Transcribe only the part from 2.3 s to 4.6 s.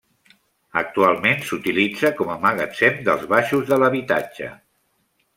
magatzem dels baixos de l'habitatge.